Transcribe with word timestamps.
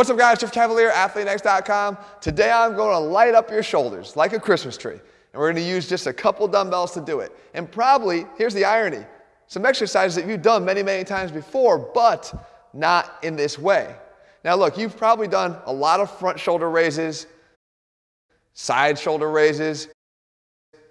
What's 0.00 0.08
up 0.08 0.16
guys, 0.16 0.38
Jeff 0.38 0.50
Cavaliere, 0.50 0.90
AthleanX.com. 0.92 1.98
Today 2.22 2.50
I'm 2.50 2.74
going 2.74 2.94
to 2.94 2.98
light 2.98 3.34
up 3.34 3.50
your 3.50 3.62
shoulders 3.62 4.16
like 4.16 4.32
a 4.32 4.40
Christmas 4.40 4.78
tree. 4.78 4.94
And 4.94 5.34
we're 5.34 5.52
going 5.52 5.62
to 5.62 5.70
use 5.70 5.86
just 5.86 6.06
a 6.06 6.12
couple 6.14 6.48
dumbbells 6.48 6.92
to 6.92 7.02
do 7.02 7.20
it. 7.20 7.36
And 7.52 7.70
probably, 7.70 8.24
here's 8.38 8.54
the 8.54 8.64
irony, 8.64 9.04
some 9.46 9.66
exercises 9.66 10.14
that 10.14 10.26
you've 10.26 10.40
done 10.40 10.64
many, 10.64 10.82
many 10.82 11.04
times 11.04 11.30
before, 11.30 11.78
but 11.78 12.32
not 12.72 13.18
in 13.22 13.36
this 13.36 13.58
way. 13.58 13.94
Now 14.42 14.54
look, 14.54 14.78
you've 14.78 14.96
probably 14.96 15.28
done 15.28 15.58
a 15.66 15.72
lot 15.74 16.00
of 16.00 16.10
front 16.10 16.40
shoulder 16.40 16.70
raises, 16.70 17.26
side 18.54 18.98
shoulder 18.98 19.30
raises, 19.30 19.88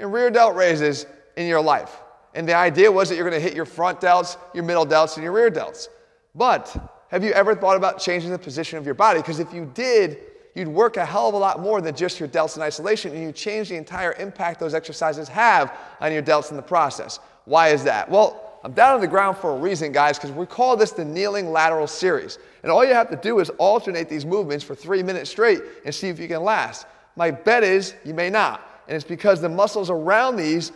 and 0.00 0.14
rear 0.14 0.30
delt 0.30 0.56
raises 0.56 1.04
in 1.36 1.46
your 1.46 1.60
life. 1.60 2.00
And 2.32 2.48
the 2.48 2.54
idea 2.54 2.90
was 2.90 3.10
that 3.10 3.16
you're 3.16 3.28
going 3.28 3.38
to 3.38 3.46
hit 3.46 3.54
your 3.54 3.66
front 3.66 4.00
delts, 4.00 4.38
your 4.54 4.64
middle 4.64 4.86
delts, 4.86 5.16
and 5.16 5.24
your 5.24 5.32
rear 5.32 5.50
delts. 5.50 5.88
But 6.34 6.93
have 7.14 7.22
you 7.22 7.30
ever 7.30 7.54
thought 7.54 7.76
about 7.76 8.00
changing 8.00 8.32
the 8.32 8.38
position 8.40 8.76
of 8.76 8.84
your 8.84 8.96
body? 8.96 9.20
Because 9.20 9.38
if 9.38 9.54
you 9.54 9.70
did, 9.72 10.18
you'd 10.56 10.66
work 10.66 10.96
a 10.96 11.06
hell 11.06 11.28
of 11.28 11.34
a 11.34 11.38
lot 11.38 11.60
more 11.60 11.80
than 11.80 11.94
just 11.94 12.18
your 12.18 12.28
delts 12.28 12.56
in 12.56 12.62
isolation, 12.62 13.12
and 13.12 13.22
you 13.22 13.30
change 13.30 13.68
the 13.68 13.76
entire 13.76 14.14
impact 14.14 14.58
those 14.58 14.74
exercises 14.74 15.28
have 15.28 15.78
on 16.00 16.12
your 16.12 16.22
delts 16.22 16.50
in 16.50 16.56
the 16.56 16.62
process. 16.62 17.20
Why 17.44 17.68
is 17.68 17.84
that? 17.84 18.10
Well, 18.10 18.58
I'm 18.64 18.72
down 18.72 18.96
on 18.96 19.00
the 19.00 19.06
ground 19.06 19.36
for 19.36 19.52
a 19.52 19.56
reason, 19.56 19.92
guys, 19.92 20.18
because 20.18 20.32
we 20.32 20.44
call 20.44 20.76
this 20.76 20.90
the 20.90 21.04
kneeling 21.04 21.52
lateral 21.52 21.86
series. 21.86 22.40
And 22.64 22.72
all 22.72 22.84
you 22.84 22.94
have 22.94 23.10
to 23.10 23.16
do 23.16 23.38
is 23.38 23.48
alternate 23.58 24.08
these 24.08 24.26
movements 24.26 24.64
for 24.64 24.74
three 24.74 25.04
minutes 25.04 25.30
straight 25.30 25.60
and 25.84 25.94
see 25.94 26.08
if 26.08 26.18
you 26.18 26.26
can 26.26 26.42
last. 26.42 26.84
My 27.14 27.30
bet 27.30 27.62
is 27.62 27.94
you 28.04 28.12
may 28.12 28.28
not. 28.28 28.82
And 28.88 28.96
it's 28.96 29.06
because 29.06 29.40
the 29.40 29.48
muscles 29.48 29.88
around 29.88 30.34
these 30.34 30.72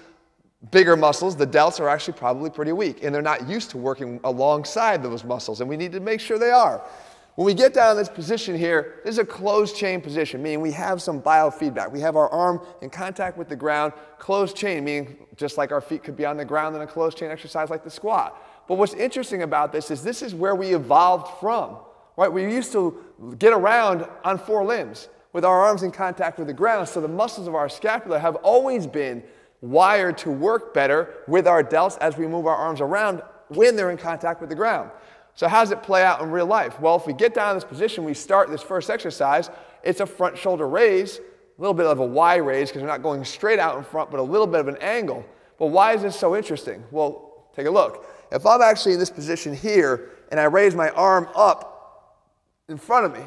bigger 0.70 0.96
muscles, 0.96 1.36
the 1.36 1.46
delts 1.46 1.80
are 1.80 1.88
actually 1.88 2.14
probably 2.14 2.50
pretty 2.50 2.72
weak 2.72 3.02
and 3.02 3.14
they're 3.14 3.22
not 3.22 3.48
used 3.48 3.70
to 3.70 3.78
working 3.78 4.20
alongside 4.24 5.02
those 5.02 5.24
muscles 5.24 5.60
and 5.60 5.68
we 5.68 5.76
need 5.76 5.92
to 5.92 6.00
make 6.00 6.20
sure 6.20 6.38
they 6.38 6.50
are. 6.50 6.84
When 7.36 7.46
we 7.46 7.54
get 7.54 7.72
down 7.72 7.92
in 7.92 7.96
this 7.96 8.08
position 8.08 8.58
here, 8.58 8.96
this 9.04 9.12
is 9.12 9.18
a 9.18 9.24
closed 9.24 9.76
chain 9.76 10.00
position, 10.00 10.42
meaning 10.42 10.60
we 10.60 10.72
have 10.72 11.00
some 11.00 11.22
biofeedback. 11.22 11.92
We 11.92 12.00
have 12.00 12.16
our 12.16 12.28
arm 12.30 12.60
in 12.82 12.90
contact 12.90 13.38
with 13.38 13.48
the 13.48 13.54
ground, 13.54 13.92
closed 14.18 14.56
chain, 14.56 14.82
meaning 14.82 15.16
just 15.36 15.56
like 15.56 15.70
our 15.70 15.80
feet 15.80 16.02
could 16.02 16.16
be 16.16 16.24
on 16.24 16.36
the 16.36 16.44
ground 16.44 16.74
in 16.74 16.82
a 16.82 16.86
closed 16.86 17.16
chain 17.16 17.30
exercise 17.30 17.70
like 17.70 17.84
the 17.84 17.90
squat. 17.90 18.42
But 18.66 18.74
what's 18.74 18.94
interesting 18.94 19.42
about 19.42 19.70
this 19.70 19.92
is 19.92 20.02
this 20.02 20.20
is 20.20 20.34
where 20.34 20.56
we 20.56 20.74
evolved 20.74 21.38
from, 21.38 21.76
right? 22.16 22.30
We 22.30 22.42
used 22.42 22.72
to 22.72 23.04
get 23.38 23.52
around 23.52 24.04
on 24.24 24.36
four 24.36 24.64
limbs 24.64 25.08
with 25.32 25.44
our 25.44 25.62
arms 25.62 25.84
in 25.84 25.92
contact 25.92 26.38
with 26.38 26.48
the 26.48 26.54
ground, 26.54 26.88
so 26.88 27.00
the 27.00 27.06
muscles 27.06 27.46
of 27.46 27.54
our 27.54 27.68
scapula 27.68 28.18
have 28.18 28.34
always 28.36 28.84
been 28.84 29.22
wired 29.60 30.18
to 30.18 30.30
work 30.30 30.72
better 30.72 31.14
with 31.26 31.46
our 31.46 31.62
delts 31.64 31.98
as 31.98 32.16
we 32.16 32.26
move 32.26 32.46
our 32.46 32.56
arms 32.56 32.80
around 32.80 33.22
when 33.48 33.76
they're 33.76 33.90
in 33.90 33.96
contact 33.96 34.40
with 34.40 34.50
the 34.50 34.56
ground. 34.56 34.90
So 35.34 35.48
how 35.48 35.60
does 35.60 35.70
it 35.70 35.82
play 35.82 36.02
out 36.02 36.20
in 36.20 36.30
real 36.30 36.46
life? 36.46 36.80
Well, 36.80 36.96
if 36.96 37.06
we 37.06 37.12
get 37.12 37.34
down 37.34 37.50
in 37.50 37.56
this 37.56 37.64
position, 37.64 38.04
we 38.04 38.14
start 38.14 38.50
this 38.50 38.62
first 38.62 38.90
exercise, 38.90 39.50
it's 39.82 40.00
a 40.00 40.06
front 40.06 40.36
shoulder 40.36 40.68
raise, 40.68 41.18
a 41.18 41.60
little 41.60 41.74
bit 41.74 41.86
of 41.86 41.98
a 41.98 42.04
Y 42.06 42.36
raise 42.36 42.68
because 42.68 42.82
we're 42.82 42.88
not 42.88 43.02
going 43.02 43.24
straight 43.24 43.58
out 43.58 43.76
in 43.78 43.84
front, 43.84 44.10
but 44.10 44.20
a 44.20 44.22
little 44.22 44.46
bit 44.46 44.60
of 44.60 44.68
an 44.68 44.76
angle. 44.78 45.24
But 45.58 45.66
why 45.66 45.94
is 45.94 46.02
this 46.02 46.18
so 46.18 46.36
interesting? 46.36 46.82
Well, 46.90 47.48
take 47.54 47.66
a 47.66 47.70
look. 47.70 48.06
If 48.30 48.46
I'm 48.46 48.62
actually 48.62 48.94
in 48.94 48.98
this 48.98 49.10
position 49.10 49.54
here 49.54 50.10
and 50.30 50.38
I 50.38 50.44
raise 50.44 50.74
my 50.74 50.90
arm 50.90 51.28
up 51.34 52.24
in 52.68 52.76
front 52.76 53.06
of 53.06 53.12
me, 53.12 53.24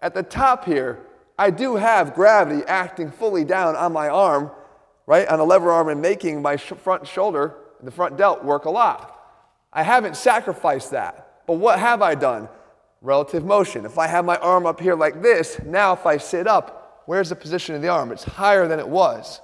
at 0.00 0.14
the 0.14 0.22
top 0.22 0.64
here, 0.64 1.06
I 1.38 1.50
do 1.50 1.76
have 1.76 2.14
gravity 2.14 2.64
acting 2.66 3.10
fully 3.10 3.44
down 3.44 3.74
on 3.74 3.92
my 3.92 4.08
arm 4.08 4.50
right, 5.06 5.26
on 5.28 5.40
a 5.40 5.44
lever 5.44 5.70
arm 5.70 5.88
and 5.88 6.00
making 6.00 6.42
my 6.42 6.56
sh 6.56 6.72
front 6.78 7.06
shoulder, 7.06 7.54
the 7.82 7.90
front 7.90 8.16
delt, 8.16 8.44
work 8.44 8.64
a 8.64 8.70
lot. 8.70 9.10
I 9.72 9.82
haven't 9.82 10.16
sacrificed 10.16 10.92
that. 10.92 11.42
But 11.46 11.54
what 11.54 11.78
have 11.78 12.00
I 12.00 12.14
done? 12.14 12.48
Relative 13.02 13.44
motion. 13.44 13.84
If 13.84 13.98
I 13.98 14.06
have 14.06 14.24
my 14.24 14.36
arm 14.36 14.66
up 14.66 14.80
here 14.80 14.94
like 14.94 15.20
this, 15.20 15.60
now 15.64 15.92
if 15.92 16.06
I 16.06 16.16
sit 16.16 16.46
up, 16.46 17.02
where's 17.06 17.28
the 17.28 17.36
position 17.36 17.74
of 17.74 17.82
the 17.82 17.88
arm? 17.88 18.12
It's 18.12 18.24
higher 18.24 18.66
than 18.66 18.78
it 18.78 18.88
was, 18.88 19.40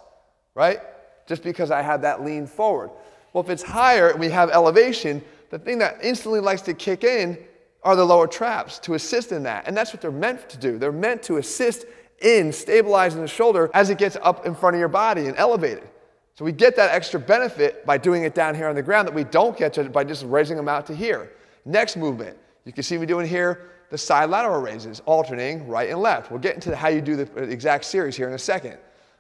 right? 0.55 0.81
Just 1.27 1.43
because 1.43 1.71
I 1.71 1.83
have 1.83 2.03
that 2.03 2.25
lean 2.25 2.47
forward. 2.47 2.91
Well, 3.33 3.45
if 3.45 3.51
it's 3.51 3.63
higher 3.63 4.09
and 4.09 4.19
we 4.19 4.31
have 4.31 4.51
elevation, 4.51 5.23
the 5.51 5.59
thing 5.59 5.79
that 5.79 5.99
instantly 6.03 6.41
likes 6.41 6.63
to 6.63 6.75
kick 6.75 7.05
in 7.05 7.39
are 7.83 7.97
the 7.97 8.05
lower 8.05 8.27
traps 8.27 8.79
to 8.81 8.95
assist 8.95 9.33
in 9.33 9.43
that. 9.45 9.67
And 9.67 9.77
that's 9.77 9.93
what 9.93 10.01
they're 10.01 10.11
meant 10.11 10.49
to 10.51 10.59
do. 10.59 10.79
They're 10.79 10.93
meant 10.93 11.23
to 11.25 11.37
assist 11.39 11.87
in 12.21 12.53
stabilizing 12.53 13.21
the 13.21 13.29
shoulder 13.29 13.71
as 13.75 13.91
it 13.91 13.99
gets 13.99 14.17
up 14.23 14.47
in 14.47 14.55
front 14.55 14.77
of 14.77 14.81
your 14.81 14.89
body 14.89 15.27
and 15.27 15.37
elevated. 15.37 15.89
So 16.35 16.45
we 16.45 16.53
get 16.53 16.77
that 16.77 16.91
extra 16.91 17.21
benefit 17.21 17.85
by 17.85 17.99
doing 17.99 18.25
it 18.25 18.35
down 18.35 18.55
here 18.55 18.69
on 18.69 18.75
the 18.75 18.83
ground 18.83 19.09
that 19.09 19.15
we 19.15 19.25
don't 19.25 19.57
get 19.57 19.93
by 19.93 20.05
just 20.05 20.25
raising 20.25 20.57
them 20.57 20.69
out 20.69 20.87
to 20.87 20.95
here. 20.95 21.33
Next 21.65 21.97
movement, 21.97 22.39
you 22.65 22.73
can 22.73 22.83
see 22.83 22.97
me 22.97 23.07
doing 23.07 23.27
here 23.27 23.71
the 23.91 23.99
side 23.99 24.31
lateral 24.31 24.61
raises, 24.61 25.01
alternating 25.01 25.67
right 25.67 25.91
and 25.91 26.01
left. 26.01 26.31
We'll 26.31 26.41
get 26.41 26.55
into 26.55 26.75
how 26.75 26.89
you 26.89 27.01
do 27.01 27.21
uh, 27.21 27.25
the 27.35 27.51
exact 27.51 27.85
series 27.85 28.17
here 28.17 28.29
in 28.29 28.35
a 28.35 28.39
second. 28.39 28.79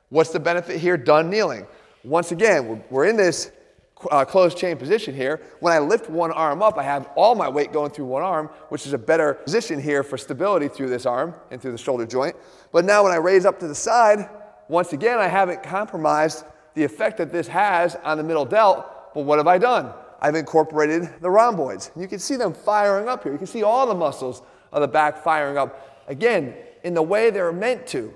What's 0.08 0.30
the 0.30 0.40
benefit 0.40 0.80
here? 0.80 0.96
Done 0.96 1.28
kneeling. 1.28 1.66
Once 2.04 2.32
again, 2.32 2.82
we're 2.88 3.06
in 3.06 3.16
this 3.16 3.50
uh, 4.10 4.24
closed 4.24 4.56
chain 4.56 4.76
position 4.76 5.14
here. 5.14 5.40
When 5.60 5.72
I 5.72 5.78
lift 5.78 6.08
one 6.08 6.32
arm 6.32 6.62
up, 6.62 6.78
I 6.78 6.82
have 6.82 7.10
all 7.16 7.34
my 7.34 7.48
weight 7.48 7.72
going 7.72 7.90
through 7.90 8.06
one 8.06 8.22
arm, 8.22 8.48
which 8.68 8.86
is 8.86 8.92
a 8.92 8.98
better 8.98 9.34
position 9.34 9.80
here 9.80 10.02
for 10.02 10.16
stability 10.16 10.68
through 10.68 10.88
this 10.88 11.06
arm 11.06 11.34
and 11.50 11.60
through 11.60 11.72
the 11.72 11.78
shoulder 11.78 12.06
joint. 12.06 12.36
But 12.72 12.84
now 12.84 13.02
when 13.02 13.12
I 13.12 13.16
raise 13.16 13.44
up 13.44 13.58
to 13.60 13.68
the 13.68 13.74
side, 13.74 14.28
once 14.68 14.92
again, 14.92 15.18
I 15.18 15.26
haven't 15.26 15.62
compromised 15.62 16.44
the 16.74 16.84
effect 16.84 17.18
that 17.18 17.32
this 17.32 17.48
has 17.48 17.96
on 17.96 18.16
the 18.16 18.24
middle 18.24 18.44
delt, 18.44 18.86
but 19.14 19.22
what 19.22 19.38
have 19.38 19.48
I 19.48 19.58
done? 19.58 19.92
I've 20.20 20.34
incorporated 20.34 21.08
the 21.20 21.30
rhomboids. 21.30 21.90
You 21.96 22.06
can 22.06 22.18
see 22.18 22.36
them 22.36 22.52
firing 22.52 23.08
up 23.08 23.22
here. 23.22 23.32
You 23.32 23.38
can 23.38 23.46
see 23.46 23.62
all 23.62 23.86
the 23.86 23.94
muscles 23.94 24.42
of 24.72 24.82
the 24.82 24.88
back 24.88 25.22
firing 25.24 25.56
up. 25.56 26.04
Again, 26.08 26.54
in 26.84 26.94
the 26.94 27.02
way 27.02 27.30
they're 27.30 27.52
meant 27.52 27.86
to. 27.88 28.14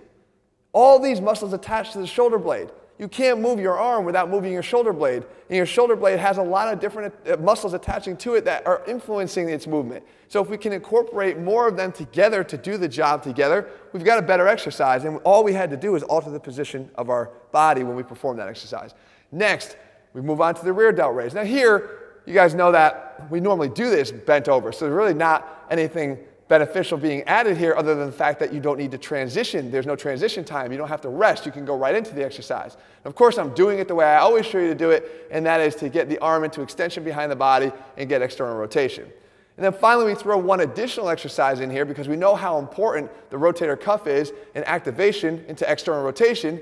All 0.72 0.98
these 0.98 1.20
muscles 1.20 1.52
attached 1.52 1.92
to 1.92 1.98
the 1.98 2.06
shoulder 2.06 2.38
blade. 2.38 2.70
You 2.98 3.08
can't 3.08 3.40
move 3.40 3.58
your 3.58 3.76
arm 3.76 4.04
without 4.04 4.30
moving 4.30 4.52
your 4.52 4.62
shoulder 4.62 4.92
blade. 4.92 5.24
And 5.48 5.56
your 5.56 5.66
shoulder 5.66 5.96
blade 5.96 6.20
has 6.20 6.38
a 6.38 6.42
lot 6.42 6.72
of 6.72 6.78
different 6.78 7.12
uh, 7.28 7.36
muscles 7.38 7.74
attaching 7.74 8.16
to 8.18 8.34
it 8.34 8.44
that 8.44 8.66
are 8.66 8.82
influencing 8.86 9.48
its 9.48 9.66
movement. 9.66 10.04
So 10.28 10.40
if 10.40 10.48
we 10.48 10.56
can 10.56 10.72
incorporate 10.72 11.38
more 11.38 11.66
of 11.66 11.76
them 11.76 11.90
together 11.90 12.44
to 12.44 12.56
do 12.56 12.76
the 12.76 12.88
job 12.88 13.22
together, 13.22 13.68
we've 13.92 14.04
got 14.04 14.18
a 14.18 14.22
better 14.22 14.46
exercise. 14.46 15.04
And 15.04 15.18
all 15.24 15.42
we 15.42 15.52
had 15.52 15.70
to 15.70 15.76
do 15.76 15.96
is 15.96 16.04
alter 16.04 16.30
the 16.30 16.38
position 16.38 16.88
of 16.94 17.10
our 17.10 17.30
body 17.50 17.82
when 17.82 17.96
we 17.96 18.04
perform 18.04 18.36
that 18.36 18.48
exercise. 18.48 18.94
Next, 19.32 19.76
we 20.12 20.20
move 20.20 20.40
on 20.40 20.54
to 20.54 20.64
the 20.64 20.72
rear 20.72 20.92
delt 20.92 21.16
raise. 21.16 21.34
Now 21.34 21.44
here, 21.44 22.20
you 22.26 22.32
guys 22.32 22.54
know 22.54 22.70
that 22.72 23.26
we 23.28 23.40
normally 23.40 23.68
do 23.68 23.90
this 23.90 24.12
bent 24.12 24.48
over. 24.48 24.70
So 24.70 24.84
there's 24.84 24.96
really 24.96 25.14
not 25.14 25.66
anything 25.70 26.18
beneficial 26.48 26.98
being 26.98 27.22
added 27.22 27.56
here 27.56 27.74
other 27.76 27.94
than 27.94 28.06
the 28.06 28.12
fact 28.12 28.38
that 28.40 28.52
you 28.52 28.60
don't 28.60 28.78
need 28.78 28.90
to 28.90 28.98
transition. 28.98 29.70
There's 29.70 29.86
no 29.86 29.96
transition 29.96 30.44
time. 30.44 30.72
You 30.72 30.78
don't 30.78 30.88
have 30.88 31.00
to 31.02 31.08
rest. 31.08 31.46
You 31.46 31.52
can 31.52 31.64
go 31.64 31.76
right 31.76 31.94
into 31.94 32.14
the 32.14 32.24
exercise. 32.24 32.76
Of 33.04 33.14
course, 33.14 33.38
I'm 33.38 33.54
doing 33.54 33.78
it 33.78 33.88
the 33.88 33.94
way 33.94 34.04
I 34.04 34.18
always 34.18 34.44
show 34.44 34.58
you 34.58 34.68
to 34.68 34.74
do 34.74 34.90
it, 34.90 35.26
and 35.30 35.46
that 35.46 35.60
is 35.60 35.74
to 35.76 35.88
get 35.88 36.08
the 36.08 36.18
arm 36.18 36.44
into 36.44 36.60
extension 36.60 37.02
behind 37.02 37.32
the 37.32 37.36
body 37.36 37.72
and 37.96 38.08
get 38.08 38.20
external 38.20 38.56
rotation. 38.56 39.10
And 39.56 39.64
then 39.64 39.72
finally, 39.72 40.06
we 40.06 40.14
throw 40.14 40.36
one 40.36 40.60
additional 40.60 41.08
exercise 41.08 41.60
in 41.60 41.70
here 41.70 41.84
because 41.84 42.08
we 42.08 42.16
know 42.16 42.34
how 42.34 42.58
important 42.58 43.10
the 43.30 43.36
rotator 43.36 43.80
cuff 43.80 44.06
is 44.06 44.32
in 44.54 44.64
activation 44.64 45.44
into 45.46 45.70
external 45.70 46.02
rotation. 46.02 46.60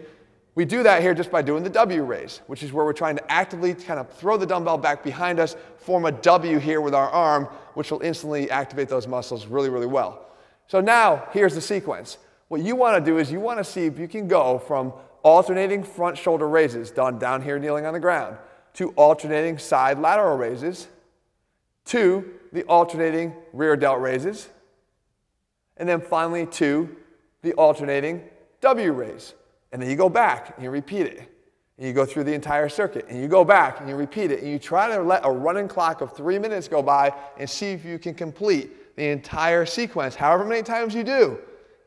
We 0.54 0.66
do 0.66 0.82
that 0.82 1.00
here 1.00 1.14
just 1.14 1.30
by 1.30 1.40
doing 1.40 1.62
the 1.62 1.70
W 1.70 2.02
raise, 2.02 2.42
which 2.46 2.62
is 2.62 2.72
where 2.72 2.84
we're 2.84 2.92
trying 2.92 3.16
to 3.16 3.32
actively 3.32 3.72
kind 3.72 3.98
of 3.98 4.12
throw 4.12 4.36
the 4.36 4.46
dumbbell 4.46 4.76
back 4.76 5.02
behind 5.02 5.40
us, 5.40 5.56
form 5.78 6.04
a 6.04 6.12
W 6.12 6.58
here 6.58 6.82
with 6.82 6.94
our 6.94 7.08
arm, 7.08 7.44
which 7.74 7.90
will 7.90 8.02
instantly 8.02 8.50
activate 8.50 8.88
those 8.88 9.06
muscles 9.06 9.46
really, 9.46 9.70
really 9.70 9.86
well. 9.86 10.26
So 10.66 10.80
now, 10.80 11.28
here's 11.32 11.54
the 11.54 11.60
sequence. 11.60 12.18
What 12.48 12.60
you 12.60 12.76
want 12.76 13.02
to 13.02 13.10
do 13.10 13.16
is 13.16 13.32
you 13.32 13.40
want 13.40 13.58
to 13.58 13.64
see 13.64 13.86
if 13.86 13.98
you 13.98 14.06
can 14.06 14.28
go 14.28 14.58
from 14.58 14.92
alternating 15.22 15.82
front 15.82 16.18
shoulder 16.18 16.48
raises, 16.48 16.90
done 16.90 17.18
down 17.18 17.40
here 17.40 17.58
kneeling 17.58 17.86
on 17.86 17.94
the 17.94 18.00
ground, 18.00 18.36
to 18.74 18.90
alternating 18.90 19.56
side 19.56 19.98
lateral 19.98 20.36
raises, 20.36 20.88
to 21.86 22.30
the 22.52 22.62
alternating 22.64 23.34
rear 23.54 23.74
delt 23.74 24.00
raises, 24.00 24.50
and 25.78 25.88
then 25.88 26.00
finally 26.00 26.44
to 26.44 26.94
the 27.40 27.54
alternating 27.54 28.22
W 28.60 28.92
raise. 28.92 29.32
And 29.72 29.80
then 29.80 29.88
you 29.90 29.96
go 29.96 30.08
back 30.08 30.54
and 30.54 30.64
you 30.64 30.70
repeat 30.70 31.06
it. 31.06 31.28
And 31.78 31.86
you 31.86 31.94
go 31.94 32.04
through 32.04 32.24
the 32.24 32.34
entire 32.34 32.68
circuit 32.68 33.06
and 33.08 33.20
you 33.20 33.26
go 33.26 33.44
back 33.44 33.80
and 33.80 33.88
you 33.88 33.96
repeat 33.96 34.30
it. 34.30 34.42
And 34.42 34.50
you 34.50 34.58
try 34.58 34.94
to 34.94 35.02
let 35.02 35.24
a 35.24 35.30
running 35.30 35.66
clock 35.66 36.00
of 36.02 36.14
three 36.14 36.38
minutes 36.38 36.68
go 36.68 36.82
by 36.82 37.12
and 37.38 37.48
see 37.48 37.72
if 37.72 37.84
you 37.84 37.98
can 37.98 38.14
complete 38.14 38.96
the 38.96 39.08
entire 39.08 39.64
sequence, 39.64 40.14
however 40.14 40.44
many 40.44 40.62
times 40.62 40.94
you 40.94 41.02
do, 41.02 41.38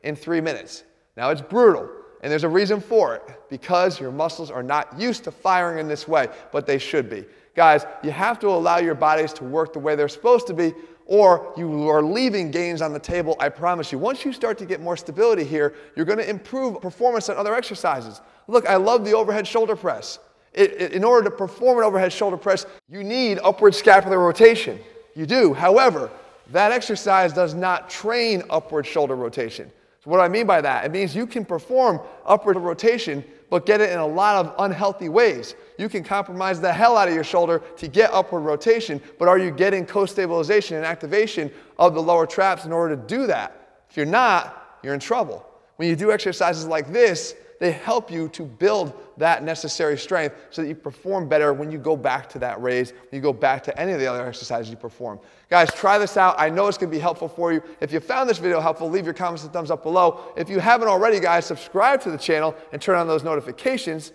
in 0.02 0.16
three 0.16 0.40
minutes. 0.40 0.82
Now 1.16 1.30
it's 1.30 1.40
brutal. 1.40 1.88
And 2.22 2.30
there's 2.32 2.44
a 2.44 2.48
reason 2.48 2.80
for 2.80 3.14
it 3.14 3.22
because 3.48 4.00
your 4.00 4.10
muscles 4.10 4.50
are 4.50 4.62
not 4.62 4.98
used 4.98 5.22
to 5.24 5.30
firing 5.30 5.78
in 5.78 5.86
this 5.86 6.08
way, 6.08 6.28
but 6.50 6.66
they 6.66 6.78
should 6.78 7.08
be. 7.08 7.24
Guys, 7.54 7.86
you 8.02 8.10
have 8.10 8.38
to 8.40 8.48
allow 8.48 8.78
your 8.78 8.94
bodies 8.94 9.32
to 9.34 9.44
work 9.44 9.72
the 9.72 9.78
way 9.78 9.94
they're 9.94 10.08
supposed 10.08 10.46
to 10.48 10.54
be, 10.54 10.74
or 11.06 11.52
you 11.56 11.88
are 11.88 12.02
leaving 12.02 12.50
gains 12.50 12.82
on 12.82 12.92
the 12.92 12.98
table, 12.98 13.36
I 13.38 13.48
promise 13.48 13.92
you. 13.92 13.98
Once 13.98 14.24
you 14.24 14.32
start 14.32 14.58
to 14.58 14.66
get 14.66 14.80
more 14.80 14.96
stability 14.96 15.44
here, 15.44 15.74
you're 15.94 16.04
going 16.04 16.18
to 16.18 16.28
improve 16.28 16.80
performance 16.80 17.28
on 17.28 17.36
other 17.36 17.54
exercises. 17.54 18.20
Look, 18.48 18.66
I 18.66 18.76
love 18.76 19.04
the 19.04 19.14
overhead 19.14 19.46
shoulder 19.46 19.76
press. 19.76 20.18
It, 20.52 20.72
it, 20.80 20.92
in 20.92 21.04
order 21.04 21.30
to 21.30 21.36
perform 21.36 21.78
an 21.78 21.84
overhead 21.84 22.12
shoulder 22.12 22.36
press, 22.36 22.66
you 22.88 23.04
need 23.04 23.38
upward 23.44 23.74
scapular 23.74 24.18
rotation. 24.18 24.78
You 25.14 25.26
do. 25.26 25.54
However, 25.54 26.10
that 26.50 26.72
exercise 26.72 27.32
does 27.32 27.54
not 27.54 27.88
train 27.88 28.42
upward 28.50 28.86
shoulder 28.86 29.16
rotation. 29.16 29.70
So 30.02 30.10
what 30.10 30.18
do 30.18 30.22
I 30.22 30.28
mean 30.28 30.46
by 30.46 30.60
that? 30.60 30.84
It 30.84 30.92
means 30.92 31.14
you 31.14 31.26
can 31.26 31.44
perform 31.44 32.00
upward 32.24 32.56
rotation, 32.56 33.24
but 33.50 33.66
get 33.66 33.80
it 33.80 33.90
in 33.90 33.98
a 33.98 34.06
lot 34.06 34.44
of 34.44 34.54
unhealthy 34.58 35.08
ways. 35.08 35.54
You 35.78 35.88
can 35.88 36.02
compromise 36.02 36.60
the 36.60 36.72
hell 36.72 36.96
out 36.96 37.08
of 37.08 37.14
your 37.14 37.24
shoulder 37.24 37.62
to 37.76 37.88
get 37.88 38.12
upward 38.12 38.42
rotation, 38.42 39.00
but 39.18 39.28
are 39.28 39.38
you 39.38 39.50
getting 39.50 39.86
co-stabilization 39.86 40.76
and 40.76 40.86
activation 40.86 41.50
of 41.78 41.94
the 41.94 42.02
lower 42.02 42.26
traps 42.26 42.64
in 42.64 42.72
order 42.72 42.96
to 42.96 43.02
do 43.02 43.26
that? 43.26 43.84
If 43.90 43.96
you're 43.96 44.06
not, 44.06 44.78
you're 44.82 44.94
in 44.94 45.00
trouble. 45.00 45.46
When 45.76 45.88
you 45.88 45.96
do 45.96 46.10
exercises 46.10 46.66
like 46.66 46.92
this, 46.92 47.34
they 47.58 47.72
help 47.72 48.10
you 48.10 48.28
to 48.30 48.44
build 48.44 48.92
that 49.16 49.42
necessary 49.42 49.96
strength 49.96 50.36
so 50.50 50.62
that 50.62 50.68
you 50.68 50.74
perform 50.74 51.28
better 51.28 51.52
when 51.52 51.70
you 51.70 51.78
go 51.78 51.96
back 51.96 52.28
to 52.30 52.38
that 52.38 52.60
raise, 52.60 52.90
when 52.90 53.08
you 53.12 53.20
go 53.20 53.32
back 53.32 53.62
to 53.64 53.80
any 53.80 53.92
of 53.92 54.00
the 54.00 54.06
other 54.06 54.26
exercises 54.26 54.70
you 54.70 54.76
perform. 54.76 55.18
Guys, 55.48 55.72
try 55.72 55.98
this 55.98 56.16
out. 56.16 56.34
I 56.38 56.50
know 56.50 56.66
it's 56.66 56.76
going 56.76 56.90
to 56.90 56.96
be 56.96 57.00
helpful 57.00 57.28
for 57.28 57.52
you. 57.52 57.62
If 57.80 57.92
you 57.92 58.00
found 58.00 58.28
this 58.28 58.38
video 58.38 58.60
helpful, 58.60 58.90
leave 58.90 59.04
your 59.04 59.14
comments 59.14 59.44
and 59.44 59.52
thumbs 59.52 59.70
up 59.70 59.82
below. 59.82 60.32
If 60.36 60.50
you 60.50 60.58
haven't 60.58 60.88
already, 60.88 61.20
guys, 61.20 61.46
subscribe 61.46 62.00
to 62.02 62.10
the 62.10 62.18
channel 62.18 62.54
and 62.72 62.82
turn 62.82 62.98
on 62.98 63.06
those 63.06 63.24
notifications. 63.24 64.12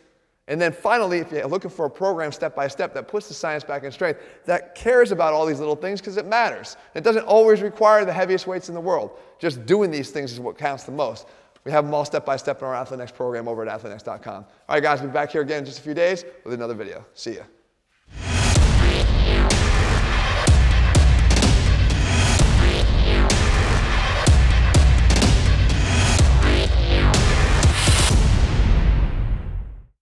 And 0.48 0.60
then 0.60 0.74
finally, 0.74 1.20
if 1.20 1.32
you're 1.32 1.48
looking 1.48 1.72
for 1.72 1.86
a 1.86 1.90
program 1.90 2.32
step 2.32 2.56
by 2.56 2.68
step 2.68 2.94
that 2.96 3.08
puts 3.08 3.28
the 3.28 3.34
science 3.34 3.64
back 3.64 3.84
in 3.84 3.92
strength, 3.92 4.22
that 4.46 4.76
cares 4.76 5.12
about 5.12 5.34
all 5.34 5.46
these 5.46 5.60
little 5.60 5.76
things 5.76 6.02
because 6.02 6.18
it 6.18 6.26
matters. 6.26 6.76
It 6.94 7.04
doesn't 7.04 7.24
always 7.24 7.62
require 7.62 8.04
the 8.04 8.12
heaviest 8.12 8.48
weights 8.48 8.68
in 8.68 8.76
the 8.76 8.82
world. 8.82 9.12
Just 9.40 9.66
doing 9.66 9.92
these 9.92 10.12
things 10.12 10.34
is 10.34 10.40
what 10.40 10.58
counts 10.58 10.84
the 10.84 10.92
most. 10.92 11.28
We 11.63 11.72
have 11.72 11.86
them 11.86 11.94
all 11.94 12.06
step 12.06 12.25
by 12.25 12.38
step 12.38 12.62
in 12.62 12.68
our 12.68 12.74
AthleanX 12.74 13.13
program 13.13 13.48
over 13.48 13.68
at 13.68 13.81
athleanx.com. 13.81 14.34
All 14.36 14.75
right, 14.75 14.81
guys, 14.81 15.00
we'll 15.00 15.10
be 15.10 15.13
back 15.13 15.31
here 15.31 15.42
again 15.42 15.60
in 15.60 15.66
just 15.66 15.80
a 15.80 15.81
few 15.81 15.94
days 15.94 16.25
with 16.44 16.54
another 16.54 16.74
video. 16.74 17.06
See 17.13 17.36
ya. 17.36 17.44